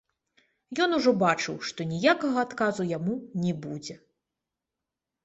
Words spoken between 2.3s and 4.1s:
адказу яму не будзе.